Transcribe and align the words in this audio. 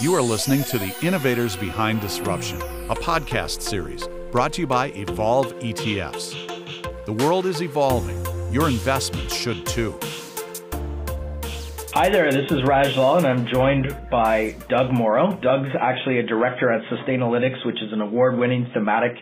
You 0.00 0.14
are 0.14 0.22
listening 0.22 0.64
to 0.64 0.78
The 0.78 0.94
Innovators 1.02 1.56
Behind 1.56 2.00
Disruption, 2.00 2.60
a 2.88 2.94
podcast 2.94 3.62
series 3.62 4.06
brought 4.30 4.52
to 4.54 4.60
you 4.60 4.66
by 4.66 4.86
Evolve 4.88 5.52
ETFs. 5.54 7.04
The 7.04 7.12
world 7.12 7.46
is 7.46 7.62
evolving. 7.62 8.24
Your 8.52 8.68
investments 8.68 9.34
should 9.34 9.66
too. 9.66 9.98
Hi 11.92 12.08
there, 12.08 12.30
this 12.30 12.50
is 12.50 12.60
Raj 12.64 12.96
Lal, 12.96 13.18
and 13.18 13.26
I'm 13.26 13.46
joined 13.52 13.94
by 14.10 14.56
Doug 14.68 14.92
Morrow. 14.92 15.38
Doug's 15.42 15.74
actually 15.78 16.20
a 16.20 16.22
director 16.22 16.70
at 16.70 16.82
Sustainalytics, 16.90 17.66
which 17.66 17.82
is 17.82 17.92
an 17.92 18.00
award 18.00 18.38
winning 18.38 18.70
thematic 18.72 19.12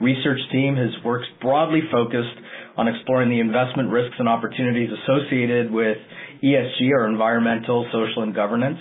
research 0.00 0.40
team. 0.52 0.76
His 0.76 0.92
work's 1.04 1.28
broadly 1.40 1.80
focused 1.90 2.38
on 2.76 2.86
exploring 2.86 3.30
the 3.30 3.40
investment 3.40 3.90
risks 3.90 4.14
and 4.18 4.28
opportunities 4.28 4.90
associated 5.02 5.70
with 5.70 5.96
ESG 6.44 6.92
or 6.92 7.08
environmental, 7.08 7.88
social, 7.90 8.22
and 8.22 8.34
governance. 8.34 8.78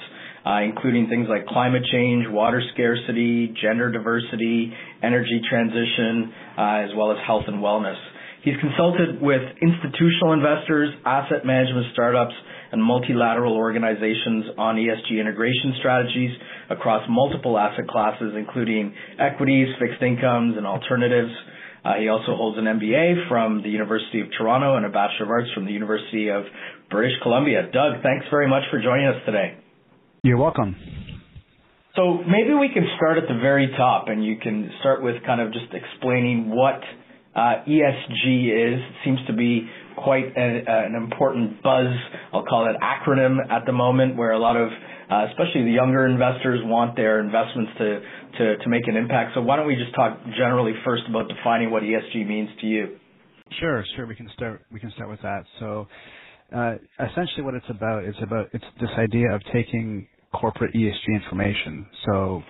Uh, 0.47 0.61
including 0.63 1.09
things 1.09 1.27
like 1.27 1.45
climate 1.47 1.83
change, 1.91 2.23
water 2.29 2.63
scarcity, 2.71 3.53
gender 3.61 3.91
diversity, 3.91 4.71
energy 5.03 5.41
transition, 5.49 6.31
uh, 6.57 6.87
as 6.87 6.89
well 6.95 7.11
as 7.11 7.17
health 7.27 7.43
and 7.47 7.57
wellness. 7.57 7.99
He's 8.43 8.55
consulted 8.61 9.19
with 9.19 9.41
institutional 9.61 10.31
investors, 10.31 10.95
asset 11.03 11.43
management 11.43 11.87
startups, 11.91 12.31
and 12.71 12.81
multilateral 12.81 13.57
organizations 13.57 14.45
on 14.57 14.77
ESG 14.77 15.19
integration 15.19 15.75
strategies 15.79 16.31
across 16.69 17.03
multiple 17.09 17.57
asset 17.57 17.89
classes, 17.89 18.31
including 18.37 18.93
equities, 19.19 19.67
fixed 19.81 20.01
incomes, 20.01 20.55
and 20.55 20.65
alternatives. 20.65 21.33
Uh, 21.83 21.99
he 21.99 22.07
also 22.07 22.39
holds 22.39 22.57
an 22.57 22.63
MBA 22.63 23.27
from 23.27 23.63
the 23.63 23.69
University 23.69 24.21
of 24.21 24.27
Toronto 24.37 24.77
and 24.77 24.85
a 24.85 24.89
Bachelor 24.89 25.25
of 25.25 25.31
Arts 25.31 25.49
from 25.53 25.65
the 25.65 25.73
University 25.73 26.29
of 26.29 26.43
British 26.89 27.19
Columbia. 27.21 27.63
Doug, 27.63 28.01
thanks 28.01 28.25
very 28.31 28.47
much 28.47 28.63
for 28.71 28.81
joining 28.81 29.07
us 29.07 29.19
today. 29.25 29.66
You're 30.27 30.35
welcome. 30.35 30.75
So 31.95 32.19
maybe 32.27 32.53
we 32.53 32.67
can 32.73 32.85
start 32.97 33.17
at 33.17 33.29
the 33.29 33.39
very 33.39 33.69
top, 33.77 34.09
and 34.09 34.25
you 34.25 34.35
can 34.35 34.69
start 34.81 35.01
with 35.01 35.15
kind 35.25 35.39
of 35.39 35.53
just 35.53 35.67
explaining 35.71 36.49
what 36.49 36.81
uh, 37.33 37.63
ESG 37.63 38.51
is. 38.51 38.77
It 38.77 38.95
seems 39.05 39.19
to 39.27 39.33
be 39.33 39.69
quite 39.95 40.25
a, 40.35 40.63
an 40.67 40.95
important 40.95 41.63
buzz, 41.63 41.87
I'll 42.33 42.43
call 42.43 42.67
it 42.69 42.75
acronym 42.83 43.37
at 43.49 43.65
the 43.65 43.71
moment, 43.71 44.17
where 44.17 44.31
a 44.31 44.37
lot 44.37 44.57
of, 44.57 44.67
uh, 44.67 45.27
especially 45.29 45.63
the 45.63 45.71
younger 45.71 46.05
investors, 46.05 46.59
want 46.65 46.97
their 46.97 47.21
investments 47.21 47.71
to, 47.77 48.01
to, 48.37 48.57
to 48.57 48.69
make 48.69 48.85
an 48.87 48.97
impact. 48.97 49.31
So 49.33 49.41
why 49.41 49.55
don't 49.55 49.65
we 49.65 49.77
just 49.77 49.95
talk 49.95 50.19
generally 50.37 50.73
first 50.83 51.03
about 51.07 51.29
defining 51.29 51.71
what 51.71 51.83
ESG 51.83 52.27
means 52.27 52.49
to 52.59 52.67
you? 52.67 52.97
Sure, 53.61 53.81
sure. 53.95 54.05
We 54.05 54.15
can 54.15 54.29
start. 54.35 54.65
We 54.73 54.81
can 54.81 54.91
start 54.91 55.09
with 55.09 55.21
that. 55.21 55.45
So, 55.61 55.87
uh, 56.53 56.73
essentially, 56.99 57.43
what 57.43 57.53
it's 57.53 57.69
about 57.69 58.03
is 58.03 58.15
about 58.21 58.49
it's 58.51 58.65
this 58.81 58.89
idea 58.97 59.31
of 59.31 59.41
taking 59.53 60.05
corporate 60.33 60.73
ESG 60.73 61.07
information. 61.15 61.85
So, 62.05 62.43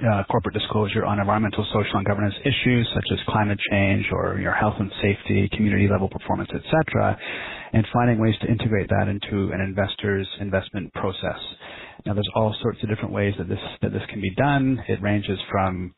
uh, 0.00 0.24
corporate 0.30 0.54
disclosure 0.54 1.04
on 1.04 1.18
environmental, 1.20 1.64
social, 1.72 1.96
and 1.98 2.06
governance 2.06 2.34
issues 2.44 2.88
such 2.94 3.04
as 3.12 3.18
climate 3.28 3.58
change 3.70 4.06
or 4.12 4.38
your 4.40 4.52
health 4.52 4.74
and 4.78 4.90
safety, 5.02 5.48
community 5.54 5.88
level 5.88 6.08
performance, 6.08 6.50
etc., 6.54 7.18
and 7.72 7.86
finding 7.92 8.18
ways 8.18 8.34
to 8.40 8.48
integrate 8.48 8.88
that 8.88 9.08
into 9.08 9.52
an 9.52 9.60
investor's 9.60 10.26
investment 10.40 10.92
process. 10.94 11.38
Now, 12.06 12.14
there's 12.14 12.28
all 12.34 12.54
sorts 12.62 12.82
of 12.82 12.88
different 12.88 13.12
ways 13.12 13.34
that 13.38 13.48
this 13.48 13.60
that 13.82 13.92
this 13.92 14.02
can 14.08 14.20
be 14.20 14.34
done. 14.36 14.82
It 14.88 15.02
ranges 15.02 15.38
from 15.50 15.94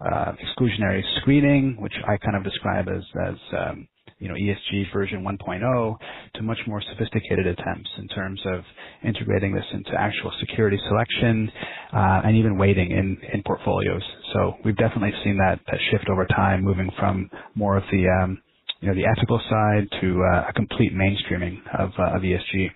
uh, 0.00 0.32
exclusionary 0.42 1.02
screening, 1.20 1.76
which 1.80 1.94
I 2.06 2.16
kind 2.18 2.36
of 2.36 2.44
describe 2.44 2.88
as 2.88 3.04
as 3.28 3.36
um, 3.56 3.88
you 4.24 4.30
know, 4.30 4.36
ESG 4.36 4.90
version 4.90 5.22
1.0 5.22 5.96
to 6.34 6.42
much 6.42 6.56
more 6.66 6.82
sophisticated 6.90 7.46
attempts 7.46 7.90
in 7.98 8.08
terms 8.08 8.40
of 8.46 8.64
integrating 9.04 9.54
this 9.54 9.66
into 9.74 9.90
actual 9.92 10.32
security 10.40 10.78
selection 10.88 11.52
uh, 11.92 12.22
and 12.24 12.34
even 12.34 12.56
weighting 12.56 12.90
in, 12.90 13.18
in 13.34 13.42
portfolios. 13.42 14.02
So 14.32 14.54
we've 14.64 14.78
definitely 14.78 15.12
seen 15.22 15.36
that, 15.36 15.60
that 15.66 15.78
shift 15.90 16.06
over 16.10 16.24
time, 16.24 16.64
moving 16.64 16.90
from 16.98 17.28
more 17.54 17.76
of 17.76 17.84
the 17.92 18.08
um, 18.08 18.40
you 18.80 18.88
know 18.88 18.94
the 18.94 19.04
ethical 19.06 19.40
side 19.50 19.88
to 20.00 20.22
uh, 20.22 20.48
a 20.48 20.52
complete 20.54 20.92
mainstreaming 20.94 21.58
of, 21.78 21.90
uh, 21.98 22.16
of 22.16 22.22
ESG. 22.22 22.70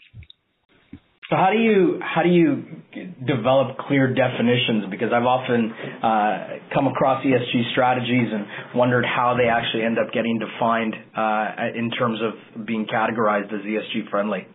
So 1.30 1.36
how 1.36 1.50
do 1.52 1.58
you 1.58 2.00
how 2.00 2.22
do 2.22 2.30
you 2.30 2.64
develop 3.26 3.76
clear 3.86 4.14
definitions? 4.14 4.86
Because 4.90 5.12
I've 5.12 5.26
often 5.26 5.72
uh, 6.02 6.72
come 6.72 6.86
across 6.86 7.22
ESG 7.22 7.72
strategies 7.72 8.32
and 8.32 8.46
wondered 8.74 9.04
how 9.04 9.36
they 9.36 9.48
actually 9.48 9.82
end 9.84 9.98
up 9.98 10.10
getting 10.14 10.38
defined 10.38 10.94
uh, 11.14 11.76
in 11.76 11.90
terms 11.90 12.20
of 12.22 12.66
being 12.66 12.86
categorized 12.86 13.52
as 13.52 13.60
ESG 13.60 14.08
friendly. 14.10 14.46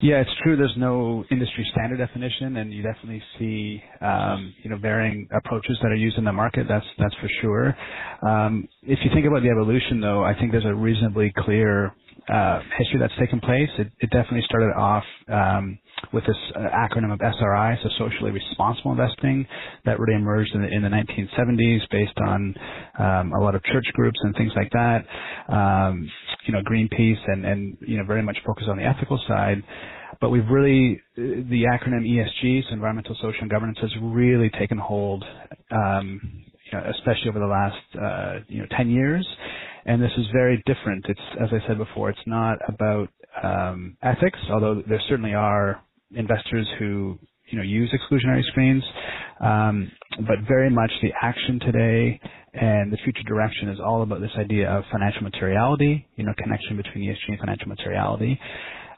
Yeah, 0.00 0.20
it's 0.20 0.30
true. 0.42 0.56
There's 0.56 0.76
no 0.76 1.24
industry 1.30 1.66
standard 1.72 1.98
definition, 1.98 2.56
and 2.56 2.72
you 2.72 2.84
definitely 2.84 3.22
see, 3.36 3.82
um, 4.00 4.54
you 4.62 4.70
know, 4.70 4.76
varying 4.76 5.28
approaches 5.32 5.76
that 5.82 5.88
are 5.88 5.96
used 5.96 6.18
in 6.18 6.24
the 6.24 6.32
market. 6.32 6.66
That's 6.68 6.86
that's 6.98 7.14
for 7.16 7.28
sure. 7.40 7.76
Um, 8.28 8.68
if 8.82 8.98
you 9.04 9.10
think 9.14 9.26
about 9.26 9.42
the 9.42 9.50
evolution, 9.50 10.00
though, 10.00 10.24
I 10.24 10.34
think 10.38 10.50
there's 10.50 10.64
a 10.64 10.74
reasonably 10.74 11.32
clear 11.36 11.94
uh, 12.32 12.60
history 12.78 12.98
that's 13.00 13.16
taken 13.18 13.40
place. 13.40 13.70
It, 13.78 13.90
it 14.00 14.10
definitely 14.10 14.42
started 14.44 14.72
off 14.76 15.04
um, 15.28 15.78
with 16.12 16.24
this 16.26 16.36
uh, 16.54 16.60
acronym 16.74 17.12
of 17.12 17.20
SRI, 17.20 17.78
so 17.82 17.88
socially 17.98 18.30
responsible 18.30 18.92
investing, 18.92 19.46
that 19.84 19.98
really 19.98 20.14
emerged 20.14 20.54
in 20.54 20.62
the, 20.62 20.68
in 20.68 20.82
the 20.82 20.88
1970s 20.88 21.80
based 21.90 22.18
on 22.26 22.54
um, 22.98 23.32
a 23.32 23.40
lot 23.40 23.54
of 23.54 23.62
church 23.64 23.86
groups 23.94 24.18
and 24.22 24.34
things 24.36 24.52
like 24.56 24.70
that. 24.72 25.04
Um, 25.48 26.10
you 26.46 26.52
know, 26.52 26.60
Greenpeace 26.62 27.20
and, 27.26 27.44
and 27.44 27.76
you 27.80 27.98
know 27.98 28.04
very 28.04 28.22
much 28.22 28.38
focused 28.46 28.68
on 28.68 28.76
the 28.76 28.84
ethical 28.84 29.20
side. 29.28 29.62
But 30.20 30.30
we've 30.30 30.48
really 30.50 31.00
the 31.16 31.64
acronym 31.70 32.02
ESG, 32.02 32.64
so 32.68 32.72
environmental, 32.72 33.14
social, 33.16 33.42
and 33.42 33.50
governance, 33.50 33.78
has 33.80 33.90
really 34.02 34.50
taken 34.58 34.78
hold, 34.78 35.24
um, 35.70 36.20
you 36.72 36.78
know, 36.78 36.84
especially 36.90 37.28
over 37.28 37.38
the 37.38 37.46
last 37.46 37.76
uh, 38.00 38.44
you 38.48 38.60
know 38.60 38.66
10 38.76 38.90
years. 38.90 39.26
And 39.84 40.02
this 40.02 40.10
is 40.18 40.26
very 40.32 40.62
different. 40.66 41.06
It's 41.08 41.20
as 41.40 41.48
I 41.52 41.66
said 41.68 41.78
before, 41.78 42.10
it's 42.10 42.18
not 42.26 42.58
about 42.68 43.08
um, 43.42 43.96
ethics, 44.02 44.38
although 44.50 44.82
there 44.88 45.00
certainly 45.08 45.34
are 45.34 45.80
investors 46.14 46.66
who 46.78 47.18
you 47.50 47.58
know 47.58 47.64
use 47.64 47.92
exclusionary 47.94 48.44
screens, 48.44 48.84
um, 49.40 49.90
but 50.18 50.36
very 50.46 50.70
much 50.70 50.90
the 51.02 51.10
action 51.20 51.60
today 51.60 52.20
and 52.54 52.92
the 52.92 52.96
future 53.04 53.22
direction 53.26 53.68
is 53.68 53.78
all 53.84 54.02
about 54.02 54.20
this 54.20 54.30
idea 54.38 54.68
of 54.68 54.84
financial 54.90 55.22
materiality, 55.22 56.06
you 56.16 56.24
know, 56.24 56.32
connection 56.38 56.76
between 56.76 57.04
ESG 57.04 57.28
and 57.28 57.38
financial 57.38 57.68
materiality. 57.68 58.38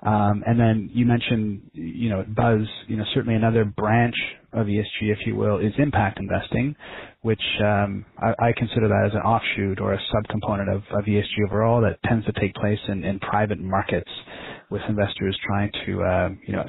Um, 0.03 0.43
and 0.47 0.59
then 0.59 0.89
you 0.95 1.05
mentioned, 1.05 1.71
you 1.75 2.09
know, 2.09 2.25
Buzz, 2.27 2.67
you 2.89 2.97
know, 2.97 3.05
certainly 3.13 3.35
another 3.35 3.65
branch 3.67 4.15
of 4.53 4.67
ESG, 4.67 5.03
if 5.03 5.19
you 5.27 5.37
will, 5.37 5.59
is 5.59 5.73
impact 5.79 6.19
investing, 6.19 6.75
which 7.21 7.43
um, 7.63 8.07
I, 8.19 8.47
I, 8.47 8.53
consider 8.57 8.89
that 8.89 9.09
as 9.09 9.13
an 9.13 9.21
offshoot 9.21 9.79
or 9.79 9.93
a 9.93 9.99
subcomponent 9.99 10.75
of, 10.75 10.83
of 10.99 11.05
ESG 11.05 11.47
overall 11.47 11.83
that 11.83 11.99
tends 12.09 12.25
to 12.27 12.33
take 12.33 12.55
place 12.55 12.79
in, 12.89 13.05
in 13.05 13.19
private 13.19 13.61
markets 13.61 14.11
with 14.71 14.83
investors 14.89 15.39
trying 15.47 15.71
to, 15.87 16.03
uh, 16.03 16.29
you 16.47 16.53
know, 16.53 16.65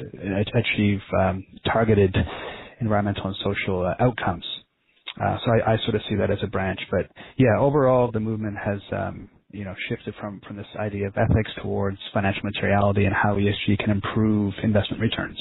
achieve 0.56 1.00
um, 1.19 1.45
targeted 1.72 2.16
environmental 2.79 3.28
and 3.28 3.35
social 3.44 3.85
uh, 3.85 4.03
outcomes. 4.03 4.45
Uh, 5.22 5.38
so 5.45 5.51
I, 5.51 5.73
I, 5.73 5.78
sort 5.84 5.95
of 5.95 6.01
see 6.09 6.16
that 6.16 6.31
as 6.31 6.39
a 6.41 6.47
branch, 6.47 6.79
but 6.89 7.06
yeah, 7.38 7.59
overall 7.59 8.12
the 8.12 8.19
movement 8.19 8.57
has, 8.57 8.79
um, 8.91 9.29
you 9.51 9.66
know, 9.66 9.75
shifted 9.89 10.16
from 10.19 10.41
from 10.47 10.56
this 10.56 10.66
idea 10.79 11.07
of 11.07 11.13
ethics 11.17 11.51
towards 11.62 11.97
financial 12.13 12.41
materiality 12.44 13.06
and 13.06 13.13
how 13.13 13.35
ESG 13.35 13.78
can 13.78 13.89
improve 13.89 14.53
investment 14.63 15.01
returns. 15.01 15.38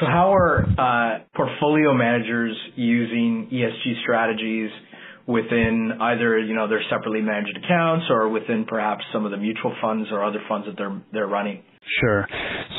So 0.00 0.06
how 0.06 0.34
are 0.34 0.66
uh, 0.66 1.24
portfolio 1.34 1.94
managers 1.94 2.54
using 2.74 3.48
ESG 3.50 4.02
strategies 4.02 4.70
within 5.26 5.92
either, 6.00 6.38
you 6.38 6.54
know, 6.54 6.68
their 6.68 6.82
separately 6.90 7.20
managed 7.20 7.58
accounts 7.64 8.06
or 8.10 8.28
within 8.28 8.64
perhaps 8.64 9.04
some 9.12 9.24
of 9.24 9.30
the 9.30 9.36
mutual 9.36 9.74
funds 9.80 10.08
or 10.12 10.24
other 10.24 10.40
funds 10.48 10.66
that 10.66 10.76
they're 10.76 11.02
they're 11.12 11.26
running? 11.26 11.62
Sure. 12.00 12.26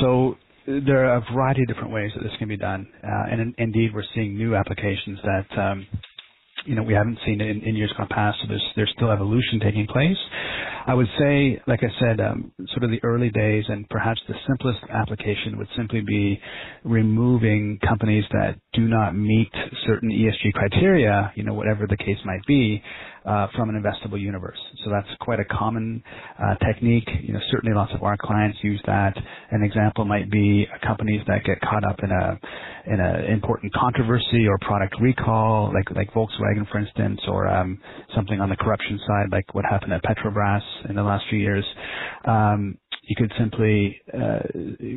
So 0.01 0.35
there 0.65 1.09
are 1.09 1.17
a 1.17 1.33
variety 1.33 1.61
of 1.61 1.67
different 1.67 1.91
ways 1.91 2.11
that 2.15 2.23
this 2.23 2.33
can 2.39 2.47
be 2.47 2.57
done, 2.57 2.88
uh, 3.03 3.31
and 3.31 3.41
in, 3.41 3.55
indeed, 3.57 3.91
we're 3.94 4.03
seeing 4.13 4.38
new 4.38 4.55
applications 4.55 5.19
that 5.23 5.59
um, 5.59 5.88
you 6.65 6.75
know 6.75 6.83
we 6.83 6.94
haven't 6.94 7.19
seen 7.25 7.42
in, 7.42 7.62
in 7.63 7.75
years 7.75 7.94
gone 7.98 8.07
past. 8.09 8.39
So 8.42 8.48
there's 8.48 8.65
there's 8.75 8.94
still 8.95 9.12
evolution 9.12 9.59
taking 9.62 9.88
place. 9.88 10.18
I 10.88 10.94
would 10.94 11.07
say, 11.19 11.62
like 11.68 11.81
I 11.83 11.89
said, 12.00 12.21
um, 12.21 12.54
sort 12.69 12.83
of 12.86 12.92
the 12.92 13.04
early 13.04 13.30
days, 13.30 13.65
and 13.68 13.88
perhaps 13.89 14.21
the 14.27 14.36
simplest 14.48 14.80
application 14.89 15.57
would 15.57 15.68
simply 15.75 16.01
be 16.01 16.39
removing 16.86 17.77
companies 17.86 18.24
that 18.31 18.56
do 18.74 18.88
not 18.88 19.13
meet 19.13 19.51
certain 19.86 20.09
ESG 20.09 20.54
criteria, 20.54 21.33
you 21.36 21.44
know, 21.44 21.54
whatever 21.54 21.88
the 21.89 21.98
case 21.98 22.18
might 22.24 22.45
be, 22.48 22.81
uh, 23.25 23.47
from 23.55 23.69
an 23.69 23.81
investable 23.81 24.19
universe. 24.19 24.57
So 24.83 24.91
that's 24.91 25.07
quite 25.19 25.39
a 25.39 25.45
common 25.45 26.03
uh, 26.41 26.55
technique. 26.65 27.07
You 27.21 27.33
know, 27.33 27.39
certainly 27.51 27.75
lots 27.75 27.93
of 27.93 28.03
our 28.03 28.17
clients 28.17 28.57
use 28.61 28.81
that. 28.85 29.17
An 29.51 29.63
example 29.63 30.05
might 30.05 30.29
be 30.31 30.67
companies 30.85 31.21
that 31.27 31.43
get 31.43 31.59
caught 31.61 31.83
up 31.83 31.99
in 32.03 32.11
a 32.11 32.39
in 32.91 32.99
an 32.99 33.25
important 33.25 33.73
controversy 33.73 34.47
or 34.47 34.57
product 34.59 34.95
recall, 35.01 35.73
like 35.73 35.89
like 35.95 36.13
Volkswagen, 36.13 36.69
for 36.71 36.79
instance, 36.79 37.19
or 37.27 37.47
um, 37.47 37.79
something 38.15 38.39
on 38.39 38.49
the 38.49 38.55
corruption 38.55 38.99
side, 39.07 39.27
like 39.31 39.53
what 39.53 39.65
happened 39.65 39.93
at 39.93 40.03
Petrobras 40.03 40.61
in 40.89 40.95
the 40.95 41.03
last 41.03 41.25
few 41.29 41.39
years. 41.39 41.65
Um, 42.25 42.77
you 43.07 43.15
could 43.15 43.31
simply 43.39 43.99
uh, 44.13 44.39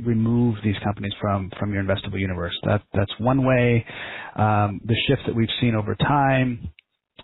remove 0.04 0.56
these 0.64 0.74
companies 0.82 1.12
from 1.20 1.50
from 1.58 1.72
your 1.72 1.82
investable 1.82 2.18
universe. 2.18 2.56
That 2.64 2.82
that's 2.92 3.12
one 3.18 3.46
way. 3.46 3.84
Um, 4.36 4.80
the 4.84 4.96
shift 5.06 5.22
that 5.26 5.34
we've 5.34 5.48
seen 5.60 5.74
over 5.74 5.94
time, 5.94 6.70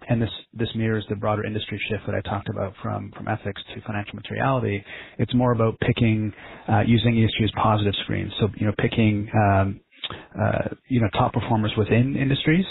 and 0.08 0.20
this 0.23 0.31
this 0.55 0.69
mirrors 0.75 1.05
the 1.08 1.17
broader 1.17 1.44
industry 1.44 1.81
shift 1.88 2.05
that 2.06 2.14
I 2.14 2.20
talked 2.29 2.49
about 2.49 2.75
from 2.82 3.12
from 3.17 3.29
ethics 3.29 3.62
to 3.75 3.81
financial 3.82 4.17
materiality. 4.17 4.85
It's 5.19 5.35
more 5.35 5.53
about 5.53 5.79
picking 5.81 6.32
uh, 6.69 6.82
using 6.87 7.14
ESG 7.14 7.44
as 7.44 7.50
positive 7.56 7.94
screens. 8.05 8.32
So 8.41 8.49
you 8.56 8.67
know 8.67 8.75
picking 8.79 9.29
um, 9.35 9.81
uh, 10.41 10.69
you 10.88 11.00
know 11.00 11.08
top 11.14 11.32
performers 11.32 11.73
within 11.76 12.17
industries. 12.17 12.67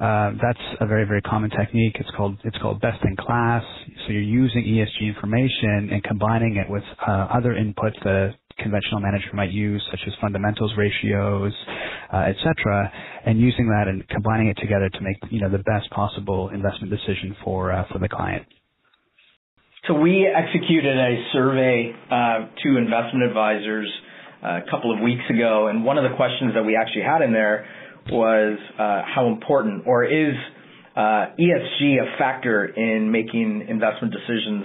Uh, 0.00 0.32
that's 0.42 0.60
a 0.80 0.86
very, 0.86 1.06
very 1.06 1.22
common 1.22 1.48
technique. 1.50 1.96
It's 1.98 2.10
called 2.16 2.36
it's 2.44 2.58
called 2.58 2.80
best 2.80 3.02
in 3.04 3.16
class. 3.16 3.64
So 4.06 4.12
you're 4.12 4.22
using 4.22 4.64
ESG 4.64 5.08
information 5.08 5.88
and 5.92 6.04
combining 6.04 6.56
it 6.56 6.68
with 6.68 6.82
uh, 7.06 7.28
other 7.32 7.54
inputs 7.54 8.02
that 8.04 8.34
conventional 8.58 9.00
manager 9.00 9.28
might 9.34 9.52
use, 9.52 9.82
such 9.90 10.00
as 10.06 10.12
fundamentals 10.20 10.72
ratios, 10.76 11.52
uh, 12.12 12.24
etc., 12.28 12.92
and 13.24 13.40
using 13.40 13.68
that 13.68 13.88
and 13.88 14.06
combining 14.08 14.48
it 14.48 14.56
together 14.60 14.88
to 14.88 15.00
make 15.00 15.16
you 15.30 15.40
know 15.40 15.50
the 15.50 15.58
best 15.58 15.90
possible 15.90 16.50
investment 16.50 16.90
decision 16.90 17.36
for 17.44 17.72
uh, 17.72 17.84
for 17.92 17.98
the 17.98 18.08
client. 18.08 18.46
So 19.86 19.94
we 19.94 20.26
executed 20.26 20.96
a 20.96 21.24
survey 21.32 21.92
uh, 22.10 22.48
to 22.62 22.76
investment 22.76 23.24
advisors 23.28 23.88
uh, 24.42 24.60
a 24.66 24.70
couple 24.70 24.94
of 24.94 25.00
weeks 25.02 25.22
ago, 25.30 25.68
and 25.68 25.84
one 25.84 25.98
of 25.98 26.10
the 26.10 26.16
questions 26.16 26.54
that 26.54 26.64
we 26.64 26.76
actually 26.76 27.02
had 27.02 27.22
in 27.22 27.32
there 27.32 27.66
was 28.10 28.58
uh, 28.78 29.02
how 29.14 29.28
important 29.28 29.84
or 29.86 30.04
is 30.04 30.34
uh, 30.96 31.26
ESG 31.38 32.00
a 32.00 32.18
factor 32.18 32.64
in 32.64 33.10
making 33.10 33.66
investment 33.68 34.14
decisions 34.14 34.64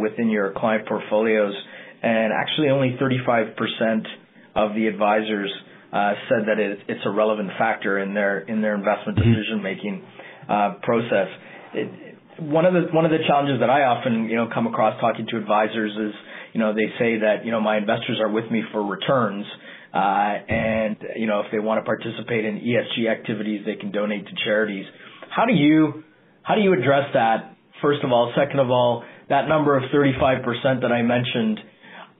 within 0.00 0.28
your 0.28 0.52
client 0.52 0.86
portfolios? 0.86 1.54
And 2.02 2.32
actually, 2.32 2.68
only 2.68 2.96
35% 3.00 4.06
of 4.54 4.74
the 4.74 4.86
advisors 4.86 5.50
uh, 5.92 6.14
said 6.28 6.48
that 6.48 6.58
it, 6.58 6.78
it's 6.88 7.04
a 7.04 7.10
relevant 7.10 7.50
factor 7.58 7.98
in 7.98 8.14
their 8.14 8.40
in 8.40 8.62
their 8.62 8.74
investment 8.74 9.18
mm-hmm. 9.18 9.30
decision 9.30 9.62
making 9.62 10.02
uh, 10.48 10.74
process. 10.82 11.28
It, 11.74 12.16
one 12.40 12.64
of 12.64 12.72
the 12.72 12.88
one 12.92 13.04
of 13.04 13.10
the 13.10 13.20
challenges 13.26 13.60
that 13.60 13.70
I 13.70 13.82
often 13.82 14.24
you 14.24 14.36
know 14.36 14.48
come 14.52 14.66
across 14.66 14.98
talking 15.00 15.26
to 15.30 15.36
advisors 15.36 15.92
is 15.92 16.14
you 16.54 16.60
know 16.60 16.72
they 16.72 16.88
say 16.98 17.18
that 17.20 17.44
you 17.44 17.50
know 17.50 17.60
my 17.60 17.76
investors 17.76 18.18
are 18.20 18.30
with 18.30 18.50
me 18.50 18.62
for 18.72 18.82
returns 18.82 19.44
uh, 19.92 20.38
and 20.46 20.96
you 21.16 21.26
know, 21.26 21.40
if 21.40 21.46
they 21.50 21.58
want 21.58 21.82
to 21.82 21.84
participate 21.84 22.44
in 22.44 22.60
ESG 22.60 23.10
activities, 23.10 23.62
they 23.66 23.74
can 23.74 23.90
donate 23.90 24.24
to 24.26 24.32
charities. 24.44 24.86
How 25.34 25.46
do 25.46 25.52
you 25.52 26.04
how 26.42 26.54
do 26.54 26.60
you 26.60 26.72
address 26.72 27.10
that? 27.14 27.56
First 27.82 28.04
of 28.04 28.12
all, 28.12 28.32
second 28.36 28.60
of 28.60 28.70
all, 28.70 29.04
that 29.28 29.48
number 29.48 29.76
of 29.76 29.84
35% 29.94 30.82
that 30.82 30.92
I 30.92 31.02
mentioned, 31.02 31.58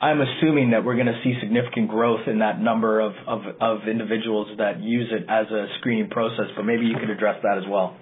I'm 0.00 0.20
assuming 0.20 0.70
that 0.70 0.84
we're 0.84 0.94
going 0.94 1.06
to 1.06 1.20
see 1.22 1.34
significant 1.40 1.88
growth 1.88 2.26
in 2.26 2.38
that 2.38 2.60
number 2.60 3.00
of, 3.00 3.12
of, 3.26 3.40
of 3.60 3.88
individuals 3.88 4.48
that 4.56 4.80
use 4.80 5.12
it 5.12 5.26
as 5.28 5.46
a 5.50 5.66
screening 5.78 6.08
process, 6.08 6.46
but 6.56 6.64
maybe 6.64 6.86
you 6.86 6.96
could 6.98 7.10
address 7.10 7.40
that 7.42 7.58
as 7.58 7.64
well. 7.68 7.96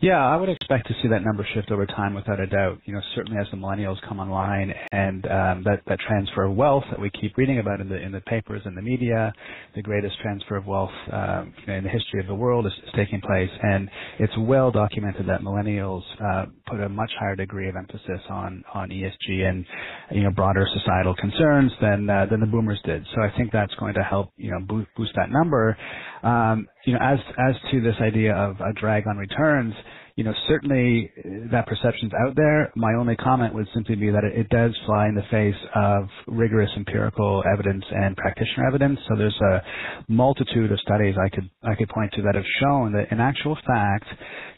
Yeah, 0.00 0.18
I 0.24 0.36
would 0.36 0.48
expect 0.50 0.88
to 0.88 0.94
see 1.02 1.08
that 1.08 1.24
number 1.24 1.46
shift 1.54 1.70
over 1.70 1.86
time 1.86 2.14
without 2.14 2.40
a 2.40 2.46
doubt. 2.46 2.80
You 2.84 2.94
know, 2.94 3.00
certainly 3.14 3.40
as 3.40 3.46
the 3.50 3.56
millennials 3.56 3.96
come 4.06 4.20
online 4.20 4.74
and 4.92 5.24
um, 5.26 5.62
that 5.64 5.82
that 5.86 5.98
transfer 6.00 6.44
of 6.44 6.56
wealth 6.56 6.84
that 6.90 7.00
we 7.00 7.10
keep 7.10 7.36
reading 7.38 7.60
about 7.60 7.80
in 7.80 7.88
the 7.88 7.96
in 7.96 8.12
the 8.12 8.20
papers 8.22 8.62
and 8.64 8.76
the 8.76 8.82
media, 8.82 9.32
the 9.74 9.82
greatest 9.82 10.16
transfer 10.20 10.56
of 10.56 10.66
wealth 10.66 10.90
um, 11.12 11.54
you 11.60 11.66
know, 11.68 11.74
in 11.78 11.84
the 11.84 11.90
history 11.90 12.20
of 12.20 12.26
the 12.26 12.34
world 12.34 12.66
is, 12.66 12.72
is, 12.84 12.90
taking 12.96 13.20
place, 13.20 13.50
and 13.62 13.88
it's 14.18 14.32
well 14.38 14.70
documented 14.70 15.26
that 15.28 15.40
millennials 15.40 16.02
uh, 16.22 16.46
put 16.66 16.80
a 16.80 16.88
much 16.88 17.10
higher 17.18 17.36
degree 17.36 17.68
of 17.68 17.76
emphasis 17.76 18.20
on 18.28 18.64
on 18.74 18.90
ESG 18.90 19.48
and 19.48 19.64
you 20.10 20.22
know 20.22 20.30
broader 20.30 20.66
societal 20.74 21.14
concerns 21.14 21.72
than 21.80 22.10
uh, 22.10 22.26
than 22.30 22.40
the 22.40 22.46
boomers 22.46 22.80
did. 22.84 23.06
So 23.14 23.22
I 23.22 23.34
think 23.36 23.52
that's 23.52 23.74
going 23.76 23.94
to 23.94 24.02
help 24.02 24.32
you 24.36 24.50
know 24.50 24.60
boost, 24.60 24.88
boost 24.96 25.12
that 25.16 25.30
number. 25.30 25.76
Um, 26.22 26.68
you 26.84 26.92
know, 26.92 27.00
as 27.02 27.18
as 27.38 27.54
to 27.70 27.80
this 27.80 27.96
idea 28.00 28.34
of 28.34 28.60
a 28.60 28.72
drag 28.72 29.06
on 29.06 29.16
returns 29.16 29.74
you 30.16 30.22
know, 30.22 30.32
certainly 30.46 31.10
that 31.50 31.66
perception's 31.66 32.12
out 32.14 32.36
there. 32.36 32.72
My 32.76 32.94
only 32.94 33.16
comment 33.16 33.52
would 33.52 33.66
simply 33.74 33.96
be 33.96 34.10
that 34.10 34.22
it, 34.22 34.38
it, 34.38 34.48
does 34.48 34.72
fly 34.86 35.08
in 35.08 35.16
the 35.16 35.24
face 35.28 35.60
of 35.74 36.08
rigorous 36.28 36.70
empirical 36.76 37.42
evidence 37.52 37.84
and 37.90 38.16
practitioner 38.16 38.68
evidence. 38.68 39.00
So 39.08 39.16
there's 39.16 39.40
a 39.40 39.62
multitude 40.06 40.70
of 40.70 40.78
studies 40.80 41.16
I 41.20 41.28
could 41.34 41.50
I 41.64 41.74
could 41.74 41.88
point 41.88 42.12
to 42.12 42.22
that 42.22 42.36
have 42.36 42.44
shown 42.60 42.92
that 42.92 43.10
in 43.10 43.18
actual 43.18 43.58
fact, 43.66 44.04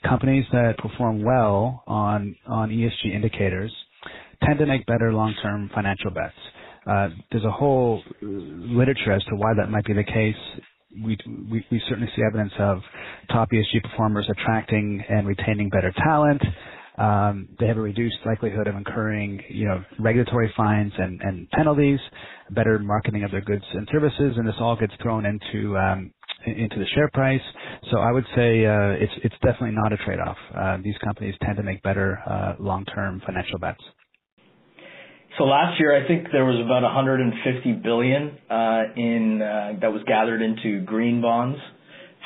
companies 0.06 0.44
that 0.52 0.76
perform 0.76 1.25
well 1.25 1.82
on 1.87 2.37
on 2.46 2.69
ESG 2.69 3.14
indicators 3.14 3.73
tend 4.44 4.58
to 4.58 4.67
make 4.67 4.84
better 4.84 5.11
long-term 5.11 5.70
financial 5.75 6.11
bets. 6.11 6.34
Uh, 6.87 7.08
there's 7.32 7.44
a 7.44 7.50
whole 7.50 8.02
literature 8.20 9.12
as 9.12 9.25
to 9.25 9.34
why 9.34 9.55
that 9.56 9.70
might 9.70 9.87
be 9.87 9.94
the 9.94 10.05
case 10.05 10.37
we, 11.04 11.19
we, 11.50 11.64
we 11.70 11.82
certainly 11.88 12.10
see 12.16 12.22
evidence 12.22 12.52
of 12.58 12.78
top 13.31 13.50
ESG 13.50 13.82
performers 13.82 14.26
attracting 14.31 15.02
and 15.08 15.26
retaining 15.26 15.69
better 15.69 15.93
talent. 16.04 16.43
Um, 16.98 17.48
they 17.60 17.66
have 17.66 17.76
a 17.76 17.81
reduced 17.82 18.16
likelihood 18.25 18.69
of 18.69 18.75
incurring, 18.75 19.43
you 19.50 19.66
know, 19.66 19.84
regulatory 19.98 20.52
fines 20.56 20.93
and, 20.96 21.20
and 21.20 21.50
penalties, 21.50 22.00
better 22.50 22.78
marketing 22.78 23.22
of 23.25 23.31
their 23.31 23.43
goods 23.43 23.64
and 23.75 23.87
services, 23.93 24.34
and 24.37 24.48
this 24.48 24.54
all 24.60 24.76
gets 24.76 24.94
thrown 25.02 25.26
into 25.26 25.76
um, 25.76 26.12
into 26.46 26.78
the 26.78 26.87
share 26.94 27.10
price. 27.12 27.40
So 27.90 27.99
I 27.99 28.12
would 28.12 28.25
say 28.34 28.64
uh, 28.64 28.92
it's 28.99 29.12
it's 29.25 29.34
definitely 29.42 29.72
not 29.72 29.92
a 29.92 29.99
trade-off. 29.99 30.37
Uh, 30.56 30.78
these 30.82 30.96
companies 31.04 31.34
tend 31.42 31.58
to 31.58 31.62
make 31.62 31.82
better 31.82 32.19
uh, 32.26 32.54
long-term 32.58 33.20
financial 33.26 33.58
bets. 33.58 33.82
So 35.38 35.44
last 35.44 35.79
year, 35.79 35.94
I 35.94 36.06
think 36.09 36.29
there 36.33 36.47
was 36.47 36.59
about 36.65 36.83
150 36.83 37.73
billion 37.85 38.38
uh, 38.49 38.83
in 38.97 39.43
uh, 39.43 39.79
that 39.83 39.93
was 39.93 40.03
gathered 40.06 40.41
into 40.41 40.81
green 40.85 41.21
bonds. 41.21 41.59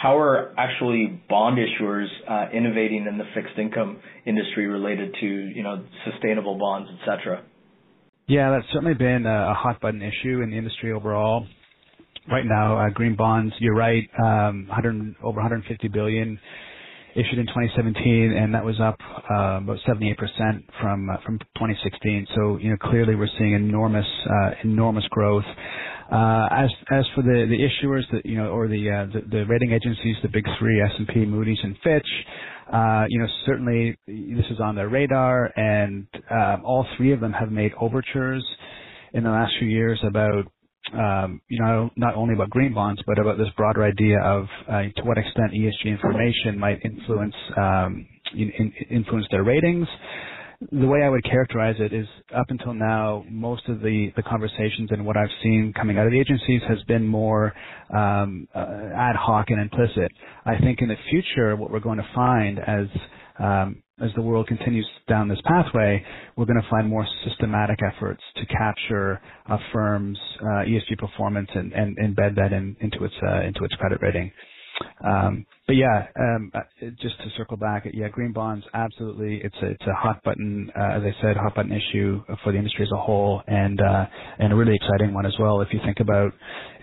How 0.00 0.16
are 0.18 0.54
actually 0.56 1.20
bond 1.28 1.58
issuers 1.58 2.06
uh, 2.28 2.50
innovating 2.56 3.06
in 3.06 3.18
the 3.18 3.24
fixed 3.34 3.58
income 3.58 3.98
industry 4.24 4.66
related 4.66 5.14
to 5.20 5.26
you 5.26 5.62
know 5.62 5.84
sustainable 6.10 6.56
bonds, 6.56 6.88
et 6.92 7.04
cetera? 7.04 7.42
Yeah, 8.28 8.50
that's 8.52 8.72
certainly 8.72 8.94
been 8.94 9.26
a 9.26 9.54
hot 9.54 9.80
button 9.80 10.02
issue 10.02 10.40
in 10.42 10.50
the 10.50 10.56
industry 10.56 10.92
overall. 10.92 11.46
Right 12.30 12.44
now, 12.46 12.78
uh, 12.78 12.90
green 12.90 13.16
bonds, 13.16 13.52
you're 13.58 13.74
right, 13.74 14.08
um, 14.22 14.66
100, 14.68 15.16
over 15.24 15.40
150 15.40 15.88
billion 15.88 16.38
issued 17.14 17.38
in 17.38 17.46
2017, 17.46 18.32
and 18.32 18.54
that 18.54 18.64
was 18.64 18.80
up 18.80 18.96
uh, 19.30 19.58
about 19.62 19.78
78% 19.86 20.16
from 20.80 21.10
uh, 21.10 21.16
from 21.24 21.38
2016. 21.38 22.26
So 22.34 22.58
you 22.58 22.70
know 22.70 22.76
clearly 22.76 23.14
we're 23.14 23.28
seeing 23.38 23.54
enormous 23.54 24.06
uh, 24.28 24.50
enormous 24.64 25.04
growth. 25.10 25.44
Uh, 26.10 26.48
as 26.50 26.70
as 26.90 27.04
for 27.14 27.22
the 27.22 27.46
the 27.48 27.58
issuers 27.58 28.02
that 28.12 28.26
you 28.26 28.36
know 28.36 28.48
or 28.48 28.66
the, 28.68 28.90
uh, 28.90 29.06
the, 29.12 29.20
the 29.30 29.44
rating 29.46 29.72
agencies, 29.72 30.16
the 30.22 30.28
big 30.28 30.44
three 30.58 30.80
S&P, 30.82 31.24
Moody's, 31.24 31.58
and 31.62 31.76
Fitch. 31.84 32.08
Uh, 32.72 33.04
you 33.08 33.18
know, 33.18 33.26
certainly 33.46 33.96
this 34.06 34.46
is 34.50 34.60
on 34.60 34.76
their 34.76 34.88
radar, 34.88 35.50
and 35.56 36.06
um, 36.30 36.62
all 36.64 36.86
three 36.96 37.12
of 37.12 37.20
them 37.20 37.32
have 37.32 37.50
made 37.50 37.72
overtures 37.80 38.44
in 39.12 39.24
the 39.24 39.30
last 39.30 39.52
few 39.58 39.68
years 39.68 40.00
about 40.06 40.44
um, 40.94 41.40
you 41.48 41.60
know, 41.60 41.90
not 41.96 42.14
only 42.14 42.34
about 42.34 42.50
green 42.50 42.74
bonds, 42.74 43.00
but 43.06 43.18
about 43.18 43.38
this 43.38 43.48
broader 43.56 43.84
idea 43.84 44.20
of 44.20 44.46
uh, 44.68 44.82
to 44.96 45.02
what 45.04 45.18
extent 45.18 45.52
ESG 45.52 45.86
information 45.86 46.58
might 46.58 46.80
influence 46.84 47.34
um, 47.56 48.06
in, 48.34 48.72
influence 48.90 49.26
their 49.30 49.44
ratings. 49.44 49.86
The 50.72 50.86
way 50.86 51.02
I 51.02 51.08
would 51.08 51.24
characterize 51.24 51.76
it 51.78 51.94
is, 51.94 52.06
up 52.36 52.46
until 52.50 52.74
now, 52.74 53.24
most 53.30 53.66
of 53.68 53.80
the, 53.80 54.12
the 54.14 54.22
conversations 54.22 54.90
and 54.90 55.06
what 55.06 55.16
I've 55.16 55.30
seen 55.42 55.72
coming 55.74 55.96
out 55.96 56.04
of 56.04 56.12
the 56.12 56.20
agencies 56.20 56.60
has 56.68 56.76
been 56.86 57.06
more 57.06 57.54
um, 57.96 58.46
uh, 58.54 58.66
ad 58.94 59.16
hoc 59.16 59.46
and 59.48 59.58
implicit. 59.58 60.12
I 60.44 60.58
think 60.58 60.82
in 60.82 60.88
the 60.88 60.96
future, 61.08 61.56
what 61.56 61.70
we're 61.70 61.80
going 61.80 61.96
to 61.96 62.08
find 62.14 62.58
as 62.58 62.86
um, 63.38 63.82
as 64.00 64.10
the 64.16 64.22
world 64.22 64.46
continues 64.46 64.88
down 65.08 65.28
this 65.28 65.40
pathway, 65.44 66.04
we're 66.36 66.46
going 66.46 66.60
to 66.60 66.68
find 66.70 66.88
more 66.88 67.06
systematic 67.24 67.78
efforts 67.82 68.22
to 68.36 68.46
capture 68.46 69.20
a 69.48 69.58
firm's 69.72 70.18
uh, 70.40 70.64
ESG 70.64 70.98
performance 70.98 71.48
and, 71.54 71.72
and, 71.72 71.96
embed 71.98 72.34
that 72.36 72.52
in, 72.52 72.76
into 72.80 73.04
its 73.04 73.14
uh, 73.22 73.42
into 73.42 73.64
its 73.64 73.74
credit 73.74 73.98
rating. 74.02 74.30
Um, 75.06 75.46
but 75.66 75.76
yeah, 75.76 76.06
um, 76.18 76.50
uh, 76.54 76.60
just 77.00 77.18
to 77.18 77.26
circle 77.36 77.56
back, 77.56 77.86
yeah, 77.92 78.08
green 78.08 78.32
bonds, 78.32 78.64
absolutely, 78.74 79.40
it's 79.44 79.56
a 79.62 79.66
it's 79.66 79.86
a 79.86 79.94
hot 79.94 80.22
button, 80.24 80.70
uh, 80.76 80.96
as 80.96 81.02
I 81.02 81.14
said, 81.22 81.36
hot 81.36 81.54
button 81.54 81.72
issue 81.72 82.22
for 82.42 82.52
the 82.52 82.58
industry 82.58 82.84
as 82.84 82.92
a 82.92 83.00
whole, 83.00 83.42
and 83.46 83.80
uh, 83.80 84.06
and 84.38 84.52
a 84.52 84.56
really 84.56 84.74
exciting 84.74 85.14
one 85.14 85.26
as 85.26 85.34
well. 85.38 85.60
If 85.60 85.68
you 85.72 85.80
think 85.84 86.00
about, 86.00 86.32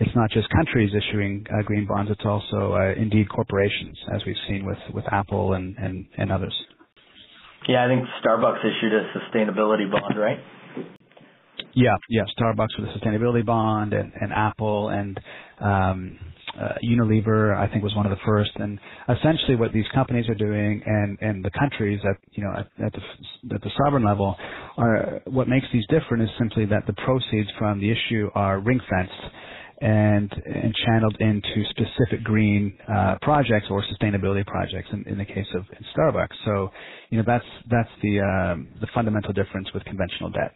it's 0.00 0.14
not 0.14 0.30
just 0.30 0.48
countries 0.50 0.90
issuing 0.94 1.44
uh, 1.52 1.62
green 1.62 1.86
bonds; 1.86 2.10
it's 2.10 2.24
also 2.24 2.74
uh, 2.74 2.94
indeed 3.00 3.28
corporations, 3.28 3.98
as 4.14 4.22
we've 4.26 4.36
seen 4.48 4.64
with 4.64 4.78
with 4.94 5.04
Apple 5.12 5.54
and 5.54 5.76
and, 5.78 6.06
and 6.16 6.32
others. 6.32 6.54
Yeah, 7.66 7.84
I 7.84 7.88
think 7.88 8.06
Starbucks 8.24 8.60
issued 8.60 8.92
a 8.94 9.12
sustainability 9.18 9.90
bond, 9.90 10.18
right? 10.18 10.38
Yeah, 11.74 11.96
yeah, 12.08 12.22
Starbucks 12.38 12.78
with 12.78 12.88
a 12.88 12.98
sustainability 12.98 13.44
bond, 13.44 13.92
and, 13.92 14.12
and 14.20 14.32
Apple, 14.32 14.88
and 14.88 15.20
um, 15.60 16.18
uh, 16.58 16.74
Unilever, 16.84 17.56
I 17.56 17.70
think, 17.70 17.84
was 17.84 17.94
one 17.94 18.06
of 18.06 18.10
the 18.10 18.18
first. 18.24 18.50
And 18.56 18.78
essentially, 19.08 19.56
what 19.56 19.72
these 19.72 19.84
companies 19.94 20.28
are 20.28 20.34
doing, 20.34 20.82
and 20.84 21.18
and 21.20 21.44
the 21.44 21.50
countries 21.50 22.00
at 22.04 22.16
you 22.32 22.44
know 22.44 22.52
at, 22.52 22.84
at 22.84 22.92
the 22.92 23.54
at 23.54 23.60
the 23.60 23.70
sovereign 23.76 24.04
level, 24.04 24.36
are 24.76 25.20
what 25.26 25.48
makes 25.48 25.66
these 25.72 25.86
different 25.88 26.22
is 26.22 26.30
simply 26.38 26.64
that 26.66 26.86
the 26.86 26.94
proceeds 27.04 27.48
from 27.58 27.80
the 27.80 27.90
issue 27.90 28.30
are 28.34 28.60
ring 28.60 28.80
fenced 28.88 29.34
and 29.80 30.32
and 30.44 30.74
channeled 30.84 31.16
into 31.20 31.64
specific 31.70 32.24
green 32.24 32.76
uh, 32.88 33.16
projects 33.22 33.66
or 33.70 33.82
sustainability 33.84 34.44
projects 34.44 34.88
in, 34.92 35.04
in 35.06 35.18
the 35.18 35.24
case 35.24 35.46
of 35.54 35.64
Starbucks. 35.96 36.34
So, 36.44 36.70
you 37.10 37.18
know, 37.18 37.24
that's 37.26 37.44
that's 37.70 37.90
the 38.02 38.20
um, 38.20 38.68
the 38.80 38.88
fundamental 38.94 39.32
difference 39.32 39.68
with 39.72 39.84
conventional 39.84 40.30
debt. 40.30 40.54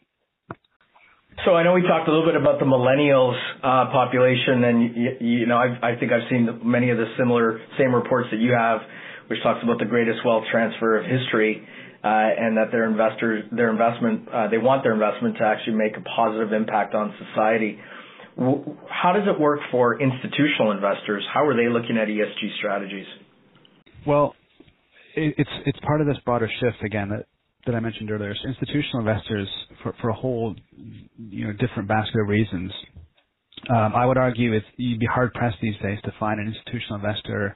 So 1.45 1.55
I 1.55 1.63
know 1.63 1.73
we 1.73 1.83
talked 1.83 2.07
a 2.09 2.13
little 2.13 2.27
bit 2.27 2.37
about 2.37 2.59
the 2.61 2.67
millennials 2.67 3.39
uh, 3.63 3.91
population, 3.91 4.65
and 4.65 4.97
you, 4.97 5.11
you 5.21 5.47
know 5.47 5.57
I've, 5.57 5.83
I 5.83 5.99
think 5.99 6.13
I've 6.13 6.29
seen 6.29 6.61
many 6.65 6.91
of 6.91 6.99
the 6.99 7.07
similar 7.19 7.61
same 7.79 7.95
reports 7.95 8.29
that 8.33 8.39
you 8.39 8.53
have, 8.53 8.81
which 9.29 9.43
talks 9.43 9.63
about 9.63 9.79
the 9.79 9.87
greatest 9.87 10.21
wealth 10.25 10.45
transfer 10.51 10.99
of 10.99 11.07
history, 11.07 11.67
uh, 12.05 12.07
and 12.07 12.57
that 12.59 12.71
their 12.71 12.85
investors, 12.89 13.45
their 13.51 13.71
investment, 13.71 14.29
uh, 14.29 14.49
they 14.49 14.59
want 14.59 14.83
their 14.83 14.93
investment 14.93 15.37
to 15.39 15.45
actually 15.45 15.75
make 15.75 15.97
a 15.97 16.03
positive 16.03 16.53
impact 16.53 16.95
on 16.95 17.15
society. 17.19 17.79
How 18.37 19.13
does 19.13 19.27
it 19.27 19.39
work 19.39 19.61
for 19.71 20.01
institutional 20.01 20.73
investors? 20.73 21.25
How 21.33 21.45
are 21.47 21.57
they 21.57 21.69
looking 21.69 21.99
at 21.99 22.09
ESG 22.09 22.57
strategies? 22.59 23.07
Well, 24.07 24.35
it's 25.15 25.51
it's 25.67 25.79
part 25.81 26.01
of 26.01 26.07
this 26.07 26.17
broader 26.25 26.51
shift 26.61 26.83
again 26.85 27.11
that 27.11 27.27
that 27.67 27.75
I 27.75 27.81
mentioned 27.81 28.11
earlier. 28.11 28.35
So 28.35 28.49
institutional 28.49 29.01
investors, 29.07 29.49
for 29.83 29.95
for 30.01 30.09
a 30.09 30.15
whole 30.15 30.55
you 31.19 31.47
know 31.47 31.53
different 31.53 31.89
basket 31.89 32.21
of 32.21 32.29
reasons, 32.29 32.73
um, 33.71 33.93
I 33.95 34.07
would 34.07 34.19
argue 34.19 34.53
it's 34.55 34.67
you'd 34.77 35.01
be 35.01 35.07
hard 35.07 35.33
pressed 35.35 35.59
these 35.61 35.77
days 35.83 35.99
to 36.05 36.13
find 36.19 36.41
an 36.41 36.49
institutional 36.49 36.97
investor 36.97 37.55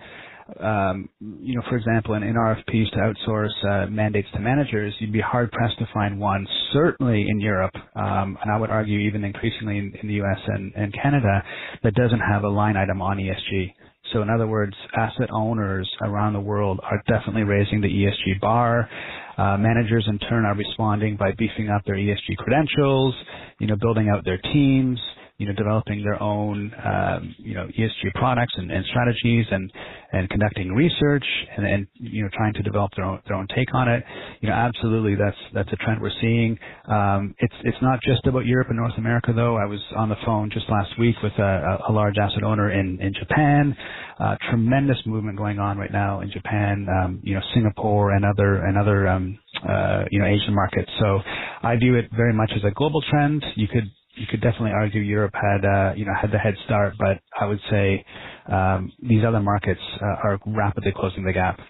um, 0.60 1.08
you 1.20 1.56
know, 1.56 1.62
for 1.68 1.76
example, 1.76 2.14
in, 2.14 2.22
in 2.22 2.34
RFPs 2.34 2.90
to 2.92 2.98
outsource 2.98 3.64
uh, 3.64 3.86
mandates 3.90 4.28
to 4.34 4.40
managers, 4.40 4.94
you'd 5.00 5.12
be 5.12 5.20
hard 5.20 5.50
pressed 5.52 5.78
to 5.78 5.88
find 5.92 6.20
one, 6.20 6.46
certainly 6.72 7.26
in 7.28 7.40
Europe, 7.40 7.74
um, 7.96 8.38
and 8.42 8.50
I 8.52 8.58
would 8.58 8.70
argue 8.70 8.98
even 9.00 9.24
increasingly 9.24 9.78
in, 9.78 9.94
in 10.00 10.08
the 10.08 10.14
U.S. 10.14 10.38
And, 10.46 10.72
and 10.74 10.94
Canada, 10.94 11.42
that 11.82 11.94
doesn't 11.94 12.20
have 12.20 12.44
a 12.44 12.48
line 12.48 12.76
item 12.76 13.02
on 13.02 13.18
ESG. 13.18 13.74
So 14.12 14.22
in 14.22 14.30
other 14.30 14.46
words, 14.46 14.74
asset 14.96 15.30
owners 15.32 15.90
around 16.02 16.32
the 16.32 16.40
world 16.40 16.80
are 16.82 17.02
definitely 17.08 17.42
raising 17.42 17.80
the 17.80 17.88
ESG 17.88 18.40
bar. 18.40 18.88
Uh, 19.36 19.56
managers 19.58 20.06
in 20.08 20.18
turn 20.20 20.44
are 20.44 20.54
responding 20.54 21.16
by 21.16 21.32
beefing 21.38 21.68
up 21.68 21.82
their 21.84 21.96
ESG 21.96 22.36
credentials, 22.38 23.14
you 23.58 23.66
know, 23.66 23.76
building 23.76 24.08
out 24.08 24.24
their 24.24 24.38
teams, 24.38 25.00
you 25.38 25.46
know, 25.46 25.52
developing 25.52 26.02
their 26.02 26.20
own, 26.22 26.72
um, 26.82 27.34
you 27.38 27.54
know, 27.54 27.66
ESG 27.78 28.14
products 28.14 28.54
and, 28.56 28.70
and, 28.70 28.84
strategies 28.86 29.44
and, 29.50 29.70
and 30.12 30.30
conducting 30.30 30.72
research 30.72 31.24
and, 31.56 31.66
and, 31.66 31.86
you 31.94 32.22
know, 32.22 32.30
trying 32.34 32.54
to 32.54 32.62
develop 32.62 32.90
their 32.96 33.04
own, 33.04 33.20
their 33.28 33.36
own 33.36 33.46
take 33.54 33.74
on 33.74 33.86
it. 33.86 34.02
You 34.40 34.48
know, 34.48 34.54
absolutely 34.54 35.14
that's, 35.14 35.36
that's 35.52 35.70
a 35.72 35.76
trend 35.76 36.00
we're 36.00 36.10
seeing. 36.22 36.58
Um, 36.88 37.34
it's, 37.38 37.54
it's 37.64 37.76
not 37.82 38.00
just 38.02 38.26
about 38.26 38.46
Europe 38.46 38.68
and 38.70 38.78
North 38.78 38.96
America 38.96 39.32
though. 39.36 39.56
I 39.56 39.66
was 39.66 39.80
on 39.94 40.08
the 40.08 40.16
phone 40.24 40.50
just 40.50 40.70
last 40.70 40.98
week 40.98 41.16
with 41.22 41.34
a, 41.34 41.78
a 41.88 41.92
large 41.92 42.16
asset 42.16 42.42
owner 42.42 42.70
in, 42.70 42.98
in 43.02 43.12
Japan. 43.12 43.76
Uh, 44.18 44.36
tremendous 44.48 44.96
movement 45.04 45.36
going 45.36 45.58
on 45.58 45.76
right 45.76 45.92
now 45.92 46.20
in 46.20 46.30
Japan, 46.30 46.86
um, 46.88 47.20
you 47.22 47.34
know, 47.34 47.42
Singapore 47.52 48.12
and 48.12 48.24
other, 48.24 48.64
and 48.64 48.78
other, 48.78 49.06
um, 49.06 49.38
uh, 49.68 50.04
you 50.10 50.18
know, 50.18 50.26
Asian 50.26 50.54
markets. 50.54 50.90
So 50.98 51.20
I 51.62 51.76
view 51.76 51.96
it 51.96 52.06
very 52.16 52.32
much 52.32 52.50
as 52.56 52.64
a 52.64 52.70
global 52.70 53.02
trend. 53.10 53.44
You 53.56 53.68
could 53.68 53.90
you 54.16 54.26
could 54.26 54.40
definitely 54.40 54.72
argue 54.72 55.00
Europe 55.00 55.34
had 55.34 55.64
uh, 55.64 55.94
you 55.94 56.04
know 56.04 56.12
had 56.20 56.30
the 56.32 56.38
head 56.38 56.54
start, 56.64 56.94
but 56.98 57.20
I 57.38 57.46
would 57.46 57.60
say 57.70 58.04
um, 58.50 58.92
these 59.00 59.22
other 59.26 59.40
markets 59.40 59.80
uh, 60.00 60.04
are 60.24 60.40
rapidly 60.46 60.92
closing 60.94 61.24
the 61.24 61.32
gap. 61.32 61.60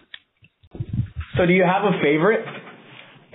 So, 1.37 1.45
do 1.45 1.53
you 1.53 1.65
have 1.65 1.83
a 1.85 2.00
favorite 2.03 2.47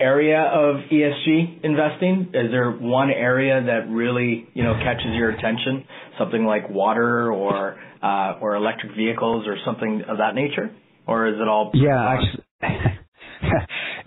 area 0.00 0.40
of 0.42 0.76
ESG 0.90 1.62
investing? 1.62 2.30
Is 2.34 2.50
there 2.50 2.70
one 2.70 3.10
area 3.10 3.62
that 3.62 3.90
really 3.90 4.48
you 4.54 4.64
know 4.64 4.74
catches 4.74 5.14
your 5.14 5.30
attention? 5.30 5.84
Something 6.18 6.44
like 6.44 6.70
water 6.70 7.30
or 7.30 7.78
uh, 8.02 8.38
or 8.40 8.56
electric 8.56 8.96
vehicles 8.96 9.46
or 9.46 9.56
something 9.64 10.02
of 10.08 10.18
that 10.18 10.34
nature, 10.34 10.74
or 11.06 11.28
is 11.28 11.34
it 11.40 11.48
all? 11.48 11.70
Yeah, 11.74 11.90
broad? 11.90 12.18
actually, 12.62 13.56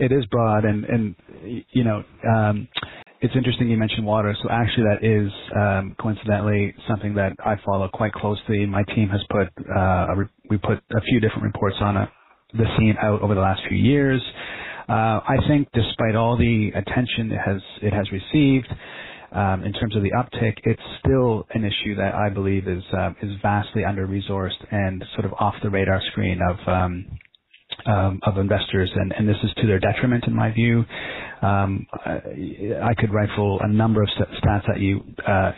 it 0.00 0.12
is 0.12 0.26
broad, 0.26 0.64
and 0.64 0.84
and 0.84 1.14
you 1.70 1.84
know. 1.84 2.02
Um, 2.28 2.68
it's 3.20 3.34
interesting 3.36 3.68
you 3.70 3.76
mentioned 3.76 4.06
water. 4.06 4.36
So 4.42 4.48
actually, 4.50 4.84
that 4.84 5.04
is 5.04 5.32
um, 5.56 5.96
coincidentally 6.00 6.74
something 6.88 7.14
that 7.14 7.32
I 7.44 7.56
follow 7.64 7.88
quite 7.92 8.12
closely. 8.12 8.66
My 8.66 8.82
team 8.94 9.08
has 9.08 9.20
put 9.30 9.48
uh, 9.74 10.06
we 10.50 10.58
put 10.58 10.78
a 10.96 11.00
few 11.02 11.20
different 11.20 11.44
reports 11.44 11.76
on 11.80 11.96
it, 11.96 12.08
the 12.52 12.64
scene 12.78 12.96
out 13.00 13.22
over 13.22 13.34
the 13.34 13.40
last 13.40 13.62
few 13.68 13.78
years. 13.78 14.22
Uh, 14.88 15.20
I 15.26 15.36
think, 15.48 15.68
despite 15.74 16.14
all 16.14 16.36
the 16.36 16.70
attention 16.74 17.32
it 17.32 17.40
has 17.44 17.62
it 17.82 17.92
has 17.92 18.06
received 18.12 18.68
um, 19.32 19.64
in 19.64 19.72
terms 19.72 19.96
of 19.96 20.02
the 20.02 20.12
uptick, 20.12 20.58
it's 20.64 20.82
still 21.00 21.46
an 21.54 21.64
issue 21.64 21.96
that 21.96 22.14
I 22.14 22.28
believe 22.30 22.68
is 22.68 22.84
uh, 22.96 23.10
is 23.22 23.32
vastly 23.42 23.84
under 23.84 24.06
resourced 24.06 24.62
and 24.70 25.04
sort 25.14 25.24
of 25.24 25.32
off 25.40 25.54
the 25.62 25.70
radar 25.70 26.00
screen 26.12 26.40
of 26.48 26.68
um, 26.68 27.06
um, 27.86 28.20
of 28.24 28.38
investors, 28.38 28.90
and, 28.94 29.12
and 29.12 29.28
this 29.28 29.36
is 29.42 29.50
to 29.58 29.66
their 29.66 29.78
detriment, 29.78 30.24
in 30.26 30.34
my 30.34 30.50
view. 30.52 30.84
Um, 31.42 31.86
I, 32.04 32.20
I 32.82 32.94
could 32.98 33.12
rifle 33.12 33.60
a 33.62 33.68
number 33.68 34.02
of 34.02 34.08
stats 34.08 34.68
at 34.68 34.80
you. 34.80 35.02
Uh, 35.26 35.52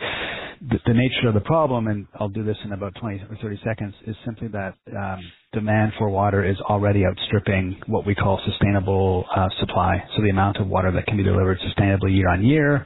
the, 0.61 0.77
the, 0.87 0.93
nature 0.93 1.29
of 1.29 1.33
the 1.33 1.39
problem, 1.41 1.87
and 1.87 2.05
I'll 2.19 2.27
do 2.29 2.43
this 2.43 2.57
in 2.65 2.73
about 2.73 2.93
20 2.99 3.23
or 3.29 3.37
30 3.41 3.61
seconds, 3.63 3.93
is 4.05 4.15
simply 4.25 4.49
that 4.49 4.75
um, 4.95 5.19
demand 5.53 5.93
for 5.97 6.09
water 6.09 6.43
is 6.43 6.57
already 6.61 7.05
outstripping 7.05 7.81
what 7.87 8.05
we 8.05 8.13
call 8.13 8.41
sustainable 8.45 9.25
uh, 9.33 9.47
supply. 9.59 10.03
So 10.15 10.21
the 10.21 10.29
amount 10.29 10.57
of 10.57 10.67
water 10.67 10.91
that 10.91 11.05
can 11.05 11.15
be 11.15 11.23
delivered 11.23 11.59
sustainably 11.59 12.15
year 12.15 12.29
on 12.29 12.45
year. 12.45 12.85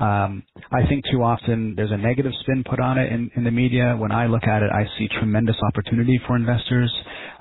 Um, 0.00 0.42
I 0.72 0.86
think 0.88 1.04
too 1.12 1.22
often 1.22 1.74
there's 1.76 1.92
a 1.92 1.96
negative 1.96 2.32
spin 2.40 2.64
put 2.68 2.80
on 2.80 2.96
it 2.96 3.12
in, 3.12 3.30
in 3.36 3.44
the 3.44 3.50
media. 3.50 3.94
When 3.98 4.12
I 4.12 4.26
look 4.26 4.44
at 4.44 4.62
it, 4.62 4.70
I 4.72 4.86
see 4.98 5.08
tremendous 5.08 5.56
opportunity 5.62 6.18
for 6.26 6.36
investors. 6.36 6.90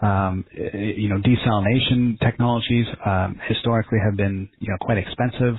Um, 0.01 0.45
you 0.51 1.07
know, 1.07 1.21
desalination 1.21 2.19
technologies 2.19 2.85
um, 3.05 3.39
historically 3.47 3.99
have 4.03 4.17
been 4.17 4.49
you 4.59 4.67
know 4.69 4.77
quite 4.81 4.97
expensive, 4.97 5.55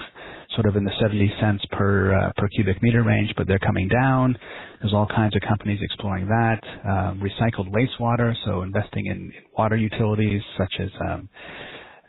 sort 0.55 0.67
of 0.67 0.77
in 0.77 0.85
the 0.85 0.93
70 1.01 1.33
cents 1.41 1.65
per 1.73 2.15
uh, 2.15 2.33
per 2.37 2.49
cubic 2.49 2.83
meter 2.83 3.03
range, 3.03 3.33
but 3.37 3.47
they're 3.47 3.59
coming 3.59 3.89
down. 3.89 4.37
There's 4.83 4.93
all 4.93 5.07
kinds 5.07 5.35
of 5.35 5.43
companies 5.49 5.81
exploring 5.83 6.27
that. 6.27 6.61
Um, 6.87 7.23
recycled 7.23 7.71
wastewater, 7.71 8.35
so 8.45 8.61
investing 8.61 9.07
in 9.07 9.33
water 9.57 9.77
utilities 9.77 10.43
such 10.59 10.73
as 10.81 10.91
um, 11.09 11.31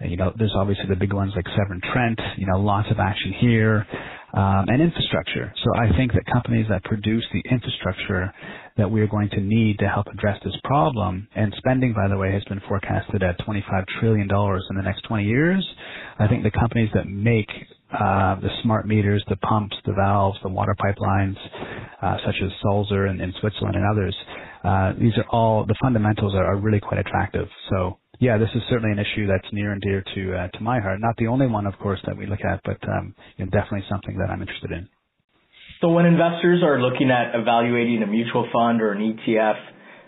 you 0.04 0.18
know, 0.18 0.34
there's 0.38 0.54
obviously 0.56 0.86
the 0.90 0.96
big 0.96 1.14
ones 1.14 1.32
like 1.36 1.46
Severn 1.56 1.80
Trent, 1.94 2.20
you 2.38 2.48
know, 2.48 2.60
lots 2.60 2.90
of 2.90 3.00
action 3.00 3.34
here 3.40 3.86
um, 4.34 4.66
and 4.68 4.82
infrastructure. 4.82 5.54
So 5.64 5.76
I 5.76 5.96
think 5.98 6.14
that 6.14 6.26
companies 6.32 6.68
that 6.70 6.84
produce 6.84 7.26
the 7.34 7.44
infrastructure 7.50 8.34
that 8.78 8.90
we 8.90 9.02
are 9.02 9.08
going 9.08 9.30
to 9.30 9.42
need 9.42 9.80
to 9.80 9.88
help 9.88 10.08
address 10.08 10.40
this 10.44 10.56
problem, 10.64 11.28
and 11.36 11.54
spending, 11.58 11.94
by 11.94 12.08
the 12.08 12.18
way, 12.18 12.32
has 12.32 12.44
been 12.46 12.62
forecasted 12.68 13.24
at 13.24 13.40
$25 13.40 13.86
trillion 14.00 14.30
in 14.30 14.76
the 14.76 14.84
next 14.84 15.02
20 15.04 15.26
years. 15.26 15.66
I 16.20 16.28
think 16.28 16.44
the 16.44 16.52
companies 16.52 16.90
that 16.94 17.08
make 17.08 17.50
uh, 17.94 18.40
the 18.40 18.50
smart 18.64 18.88
meters, 18.88 19.24
the 19.28 19.36
pumps, 19.38 19.76
the 19.86 19.94
valves, 19.94 20.38
the 20.44 20.50
water 20.50 20.76
pipelines, 20.80 21.36
uh, 22.02 22.18
such 22.26 22.36
as 22.44 22.50
Sulzer 22.62 23.08
in, 23.08 23.20
in 23.20 23.34
Switzerland 23.42 23.76
and 23.76 23.86
others, 23.86 24.16
uh, 24.64 24.94
these 25.00 25.14
are 25.18 25.26
all 25.30 25.66
the 25.66 25.76
fundamentals 25.82 26.34
are, 26.36 26.46
are 26.46 26.58
really 26.58 26.80
quite 26.80 27.00
attractive. 27.00 27.48
So 27.70 27.98
yeah, 28.22 28.38
this 28.38 28.50
is 28.54 28.62
certainly 28.70 28.92
an 28.92 29.00
issue 29.00 29.26
that's 29.26 29.52
near 29.52 29.72
and 29.72 29.82
dear 29.82 30.04
to 30.14 30.36
uh, 30.36 30.48
to 30.50 30.64
my 30.64 30.80
heart. 30.80 31.02
Not 31.02 31.18
the 31.18 31.26
only 31.26 31.48
one, 31.48 31.66
of 31.66 31.78
course, 31.80 32.00
that 32.06 32.16
we 32.16 32.28
look 32.28 32.46
at, 32.46 32.62
but 32.64 32.78
um, 32.88 33.16
you 33.36 33.46
know, 33.46 33.50
definitely 33.50 33.84
something 33.90 34.16
that 34.20 34.30
I'm 34.30 34.42
interested 34.42 34.72
in. 34.72 34.88
So 35.82 35.90
when 35.90 36.06
investors 36.06 36.62
are 36.64 36.80
looking 36.80 37.10
at 37.10 37.34
evaluating 37.34 38.04
a 38.04 38.08
mutual 38.08 38.48
fund 38.54 38.80
or 38.80 38.92
an 38.92 39.18
ETF, 39.18 39.56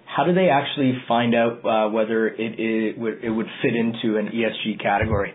how 0.06 0.26
do 0.26 0.34
they 0.36 0.50
actually 0.50 0.94
find 1.08 1.34
out 1.34 1.66
uh, 1.66 1.90
whether 1.90 2.28
it, 2.28 2.60
it, 2.60 3.00
would, 3.00 3.24
it 3.24 3.32
would 3.32 3.48
fit 3.64 3.76
into 3.76 4.20
an 4.20 4.28
ESG 4.28 4.80
category? 4.80 5.34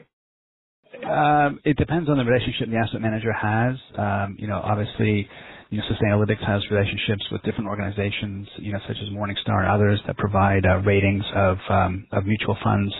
Um, 1.04 1.58
it 1.64 1.76
depends 1.76 2.08
on 2.08 2.16
the 2.16 2.24
relationship 2.24 2.70
the 2.70 2.76
asset 2.76 3.00
manager 3.00 3.32
has. 3.32 3.76
Um, 3.96 4.36
you 4.38 4.46
know, 4.46 4.60
obviously, 4.62 5.28
you 5.70 5.78
know, 5.78 5.84
Sustainalytics 5.90 6.44
has 6.46 6.62
relationships 6.70 7.24
with 7.30 7.42
different 7.42 7.68
organizations, 7.68 8.48
you 8.56 8.72
know, 8.72 8.78
such 8.88 8.96
as 9.02 9.08
Morningstar 9.10 9.60
and 9.62 9.68
others 9.70 10.00
that 10.06 10.16
provide 10.16 10.64
uh, 10.66 10.78
ratings 10.78 11.24
of 11.34 11.58
um, 11.68 12.06
of 12.12 12.24
mutual 12.26 12.56
funds. 12.64 12.94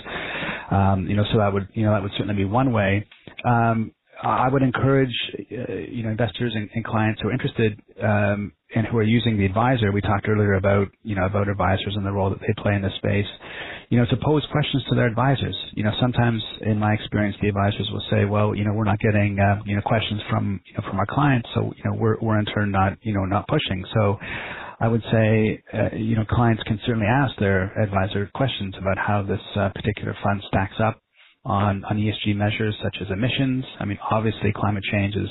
Um, 0.70 1.06
you 1.08 1.16
know, 1.16 1.24
so 1.32 1.38
that 1.38 1.52
would 1.52 1.68
you 1.74 1.84
know 1.84 1.92
that 1.92 2.02
would 2.02 2.12
certainly 2.12 2.34
be 2.34 2.44
one 2.44 2.72
way. 2.72 3.06
Um, 3.44 3.92
I 4.22 4.48
would 4.48 4.62
encourage 4.62 5.14
uh, 5.36 5.74
you 5.74 6.02
know 6.02 6.10
investors 6.10 6.52
and, 6.54 6.68
and, 6.74 6.84
clients 6.84 7.20
who 7.22 7.28
are 7.28 7.32
interested 7.32 7.80
um, 8.02 8.52
and 8.74 8.86
who 8.86 8.98
are 8.98 9.02
using 9.02 9.38
the 9.38 9.46
advisor. 9.46 9.92
We 9.92 10.00
talked 10.00 10.28
earlier 10.28 10.54
about 10.54 10.88
you 11.02 11.14
know 11.14 11.26
about 11.26 11.48
advisors 11.48 11.94
and 11.96 12.04
the 12.06 12.12
role 12.12 12.30
that 12.30 12.40
they 12.40 12.54
play 12.62 12.74
in 12.74 12.82
this 12.82 12.94
space 12.96 13.26
you 13.90 13.98
know, 13.98 14.04
to 14.06 14.16
pose 14.22 14.46
questions 14.52 14.84
to 14.88 14.94
their 14.94 15.06
advisors. 15.06 15.56
You 15.72 15.84
know, 15.84 15.92
sometimes 16.00 16.42
in 16.62 16.78
my 16.78 16.92
experience, 16.92 17.36
the 17.40 17.48
advisors 17.48 17.88
will 17.92 18.02
say, 18.10 18.24
well, 18.26 18.54
you 18.54 18.64
know, 18.64 18.72
we're 18.72 18.84
not 18.84 18.98
getting, 19.00 19.38
uh, 19.38 19.62
you 19.64 19.76
know, 19.76 19.82
questions 19.82 20.20
from, 20.28 20.60
you 20.66 20.74
know, 20.74 20.84
from 20.88 20.98
our 20.98 21.06
clients. 21.06 21.48
So, 21.54 21.72
you 21.76 21.84
know, 21.84 21.96
we're, 21.98 22.18
we're 22.20 22.38
in 22.38 22.44
turn 22.46 22.70
not, 22.70 22.98
you 23.02 23.14
know, 23.14 23.24
not 23.24 23.46
pushing. 23.48 23.84
So 23.94 24.18
I 24.80 24.88
would 24.88 25.02
say, 25.10 25.62
uh, 25.72 25.96
you 25.96 26.16
know, 26.16 26.24
clients 26.28 26.62
can 26.64 26.78
certainly 26.84 27.06
ask 27.06 27.38
their 27.38 27.72
advisor 27.80 28.30
questions 28.34 28.74
about 28.78 28.98
how 28.98 29.22
this 29.22 29.40
uh, 29.56 29.70
particular 29.74 30.16
fund 30.22 30.42
stacks 30.48 30.76
up 30.80 31.00
on, 31.48 31.84
on 31.84 31.96
ESG 31.96 32.36
measures 32.36 32.76
such 32.82 32.96
as 33.00 33.08
emissions. 33.10 33.64
I 33.80 33.84
mean, 33.84 33.98
obviously 34.10 34.52
climate 34.54 34.84
change 34.84 35.16
is, 35.16 35.28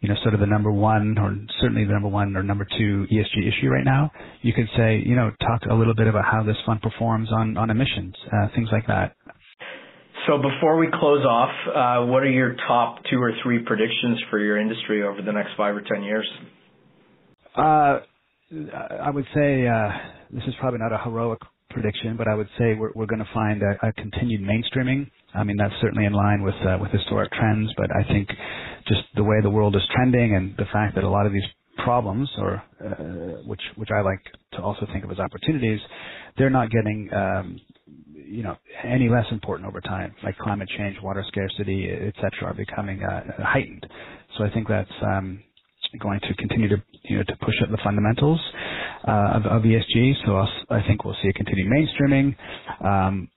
you 0.00 0.08
know, 0.08 0.14
sort 0.22 0.34
of 0.34 0.40
the 0.40 0.46
number 0.46 0.72
one 0.72 1.18
or 1.18 1.36
certainly 1.60 1.84
the 1.84 1.92
number 1.92 2.08
one 2.08 2.36
or 2.36 2.42
number 2.42 2.66
two 2.78 3.06
ESG 3.12 3.46
issue 3.46 3.68
right 3.68 3.84
now. 3.84 4.10
You 4.42 4.52
could 4.52 4.68
say, 4.76 5.02
you 5.04 5.14
know, 5.14 5.30
talk 5.40 5.62
a 5.70 5.74
little 5.74 5.94
bit 5.94 6.06
about 6.06 6.24
how 6.24 6.42
this 6.42 6.56
fund 6.64 6.80
performs 6.82 7.30
on, 7.32 7.56
on 7.56 7.70
emissions, 7.70 8.14
uh, 8.32 8.48
things 8.54 8.68
like 8.72 8.86
that. 8.86 9.14
So 10.26 10.38
before 10.38 10.76
we 10.78 10.88
close 10.92 11.24
off, 11.24 11.50
uh, 11.68 12.06
what 12.06 12.22
are 12.22 12.30
your 12.30 12.56
top 12.66 12.98
two 13.10 13.22
or 13.22 13.32
three 13.42 13.60
predictions 13.64 14.20
for 14.30 14.38
your 14.40 14.58
industry 14.58 15.02
over 15.02 15.22
the 15.22 15.32
next 15.32 15.50
five 15.56 15.76
or 15.76 15.82
ten 15.82 16.02
years? 16.02 16.28
Uh, 17.54 18.00
I 19.00 19.10
would 19.10 19.26
say 19.34 19.66
uh, 19.68 19.88
this 20.30 20.42
is 20.48 20.54
probably 20.58 20.80
not 20.80 20.92
a 20.92 20.98
heroic 20.98 21.40
prediction, 21.76 22.16
but 22.16 22.26
I 22.26 22.34
would 22.34 22.48
say 22.58 22.72
we're, 22.74 22.90
we're 22.94 23.06
going 23.06 23.20
to 23.20 23.28
find 23.34 23.60
a, 23.62 23.88
a, 23.88 23.92
continued 23.92 24.40
mainstreaming. 24.40 25.10
I 25.34 25.44
mean, 25.44 25.58
that's 25.58 25.74
certainly 25.82 26.06
in 26.06 26.14
line 26.14 26.42
with 26.42 26.54
uh, 26.66 26.78
with 26.80 26.90
historic 26.90 27.30
trends, 27.32 27.70
but 27.76 27.90
I 27.94 28.02
think 28.08 28.28
just 28.88 29.02
the 29.14 29.22
way 29.22 29.36
the 29.42 29.50
world 29.50 29.76
is 29.76 29.82
trending 29.94 30.34
and 30.34 30.56
the 30.56 30.64
fact 30.72 30.94
that 30.94 31.04
a 31.04 31.08
lot 31.08 31.26
of 31.26 31.32
these 31.32 31.44
problems, 31.84 32.30
or 32.38 32.62
uh, 32.82 33.42
which 33.46 33.60
which 33.76 33.90
I 33.94 34.00
like 34.00 34.20
to 34.54 34.62
also 34.62 34.86
think 34.90 35.04
of 35.04 35.10
as 35.10 35.18
opportunities, 35.18 35.80
they're 36.38 36.48
not 36.48 36.70
getting 36.70 37.10
um, 37.12 37.60
you 38.14 38.42
know 38.42 38.56
any 38.82 39.10
less 39.10 39.26
important 39.30 39.68
over 39.68 39.82
time. 39.82 40.14
Like 40.24 40.38
climate 40.38 40.70
change, 40.78 40.96
water 41.02 41.24
scarcity, 41.28 41.90
etc., 41.90 42.30
are 42.42 42.54
becoming 42.54 43.02
uh, 43.02 43.22
heightened. 43.44 43.86
So 44.38 44.44
I 44.44 44.50
think 44.50 44.66
that's 44.68 44.88
um, 45.02 45.42
going 46.00 46.20
to 46.20 46.34
continue 46.34 46.68
to 46.68 46.82
you 47.04 47.18
know 47.18 47.24
to 47.24 47.36
push 47.36 47.54
up 47.62 47.70
the 47.70 47.78
fundamentals 47.82 48.40
uh, 49.06 49.32
of, 49.36 49.46
of, 49.46 49.62
ESG. 49.62 50.14
So 50.24 50.36
I'll, 50.36 50.52
i 50.70 50.82
think 50.86 51.04
we'll 51.04 51.16
see 51.22 51.28
a 51.28 51.32
continued 51.32 51.68
mainstreaming. 51.72 52.36
Um, 52.84 53.28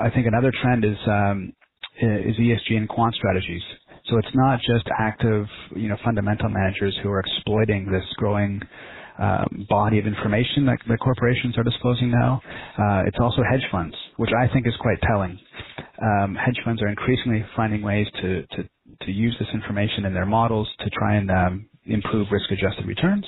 I 0.00 0.10
think 0.10 0.26
another 0.26 0.52
trend 0.62 0.84
is 0.84 0.96
um, 1.06 1.52
is 2.00 2.36
ESG 2.36 2.76
and 2.76 2.88
quant 2.88 3.14
strategies. 3.14 3.62
So 4.06 4.18
it's 4.18 4.34
not 4.34 4.60
just 4.60 4.86
active, 4.98 5.46
you 5.74 5.88
know, 5.88 5.96
fundamental 6.04 6.48
managers 6.50 6.98
who 7.02 7.10
are 7.10 7.20
exploiting 7.20 7.90
this 7.90 8.04
growing 8.16 8.60
um, 9.18 9.66
body 9.68 9.98
of 9.98 10.06
information 10.06 10.66
that 10.66 10.78
the 10.88 10.96
corporations 10.98 11.56
are 11.56 11.62
disclosing 11.62 12.10
now. 12.10 12.42
Uh, 12.78 13.04
it's 13.06 13.18
also 13.20 13.42
hedge 13.50 13.64
funds, 13.70 13.94
which 14.16 14.30
I 14.38 14.52
think 14.52 14.66
is 14.66 14.74
quite 14.80 15.00
telling. 15.02 15.38
Um, 16.02 16.34
hedge 16.34 16.58
funds 16.64 16.82
are 16.82 16.88
increasingly 16.88 17.44
finding 17.56 17.82
ways 17.82 18.06
to, 18.20 18.46
to, 18.46 18.68
to 19.02 19.12
use 19.12 19.36
this 19.38 19.48
information 19.54 20.04
in 20.04 20.14
their 20.14 20.26
models 20.26 20.68
to 20.80 20.90
try 20.90 21.14
and 21.16 21.30
um, 21.30 21.66
improve 21.86 22.28
risk-adjusted 22.30 22.86
returns. 22.86 23.24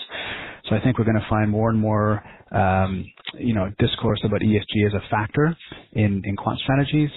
So 0.69 0.77
I 0.77 0.81
think 0.81 0.99
we're 0.99 1.05
going 1.05 1.21
to 1.21 1.27
find 1.29 1.51
more 1.51 1.71
and 1.71 1.79
more, 1.79 2.23
um, 2.53 3.05
you 3.39 3.55
know, 3.55 3.71
discourse 3.79 4.21
about 4.25 4.41
ESG 4.41 4.87
as 4.87 4.95
a 4.95 5.09
factor 5.11 5.57
in, 5.93 6.23
in 6.25 6.37
quant 6.37 6.59
strategies. 6.61 7.11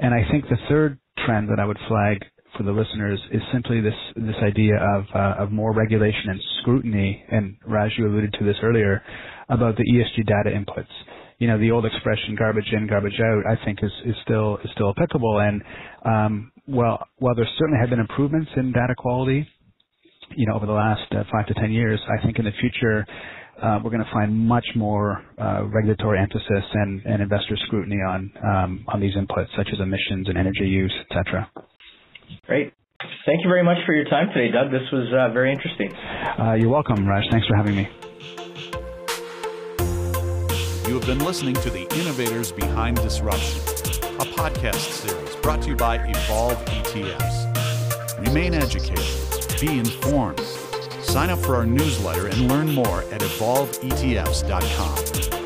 And 0.00 0.14
I 0.14 0.22
think 0.30 0.44
the 0.44 0.56
third 0.68 0.98
trend 1.26 1.48
that 1.50 1.60
I 1.60 1.66
would 1.66 1.78
flag 1.88 2.24
for 2.56 2.62
the 2.62 2.72
listeners 2.72 3.20
is 3.32 3.42
simply 3.52 3.80
this 3.80 3.94
this 4.16 4.36
idea 4.42 4.76
of 4.76 5.04
uh, 5.14 5.42
of 5.42 5.52
more 5.52 5.72
regulation 5.74 6.30
and 6.30 6.40
scrutiny. 6.60 7.24
And 7.30 7.56
Raj, 7.66 7.90
you 7.98 8.06
alluded 8.08 8.34
to 8.38 8.44
this 8.44 8.56
earlier 8.62 9.02
about 9.48 9.76
the 9.76 9.84
ESG 9.84 10.26
data 10.26 10.56
inputs. 10.56 10.90
You 11.38 11.46
know, 11.48 11.58
the 11.58 11.70
old 11.70 11.84
expression 11.84 12.36
"garbage 12.38 12.68
in, 12.72 12.86
garbage 12.86 13.20
out" 13.20 13.42
I 13.46 13.64
think 13.64 13.78
is 13.82 13.92
is 14.04 14.14
still 14.22 14.58
is 14.64 14.70
still 14.74 14.90
applicable. 14.90 15.40
And 15.40 15.62
um, 16.04 16.52
well, 16.66 17.06
while 17.18 17.34
there 17.34 17.48
certainly 17.58 17.80
have 17.80 17.90
been 17.90 18.00
improvements 18.00 18.50
in 18.56 18.72
data 18.72 18.94
quality, 18.96 19.46
you 20.36 20.46
know, 20.46 20.54
over 20.54 20.66
the 20.66 20.72
last 20.72 21.10
uh, 21.12 21.24
five 21.32 21.46
to 21.46 21.54
ten 21.54 21.72
years, 21.72 22.00
I 22.08 22.24
think 22.24 22.38
in 22.38 22.44
the 22.44 22.52
future. 22.60 23.06
Uh, 23.60 23.80
we're 23.82 23.90
going 23.90 24.04
to 24.04 24.10
find 24.12 24.32
much 24.46 24.64
more 24.76 25.20
uh, 25.36 25.64
regulatory 25.64 26.16
emphasis 26.16 26.64
and, 26.74 27.04
and 27.04 27.20
investor 27.20 27.56
scrutiny 27.66 27.96
on 27.96 28.30
um, 28.46 28.84
on 28.86 29.00
these 29.00 29.16
inputs, 29.16 29.48
such 29.56 29.66
as 29.72 29.80
emissions 29.80 30.28
and 30.28 30.38
energy 30.38 30.62
use, 30.62 30.94
et 31.10 31.16
cetera. 31.16 31.50
Great. 32.46 32.72
Thank 33.26 33.42
you 33.42 33.48
very 33.48 33.64
much 33.64 33.78
for 33.84 33.94
your 33.94 34.04
time 34.04 34.28
today, 34.32 34.52
Doug. 34.52 34.70
This 34.70 34.88
was 34.92 35.12
uh, 35.12 35.32
very 35.32 35.52
interesting. 35.52 35.92
Uh, 35.92 36.54
you're 36.54 36.68
welcome, 36.68 37.06
Raj. 37.06 37.24
Thanks 37.30 37.46
for 37.46 37.56
having 37.56 37.76
me. 37.76 37.88
You 40.88 40.94
have 40.94 41.06
been 41.06 41.18
listening 41.18 41.54
to 41.54 41.70
The 41.70 41.82
Innovators 42.00 42.50
Behind 42.50 42.96
Disruption, 42.96 43.60
a 44.20 44.24
podcast 44.24 45.06
series 45.06 45.36
brought 45.36 45.62
to 45.62 45.68
you 45.68 45.76
by 45.76 45.96
Evolve 45.96 46.56
ETFs. 46.64 48.26
Remain 48.26 48.54
educated, 48.54 49.04
be 49.60 49.78
informed. 49.78 50.40
Sign 51.02 51.30
up 51.30 51.38
for 51.38 51.54
our 51.56 51.66
newsletter 51.66 52.28
and 52.28 52.48
learn 52.48 52.74
more 52.74 53.02
at 53.10 53.20
evolveetfs.com. 53.20 55.37